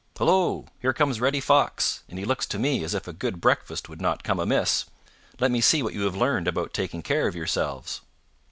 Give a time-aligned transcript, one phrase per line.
[0.17, 0.65] Hello!
[0.79, 4.01] Here comes Reddy Fox, and he looks to me as if a good breakfast would
[4.01, 4.85] not come amiss.
[5.39, 8.01] Let me see what you have learned about taking care of yourselves."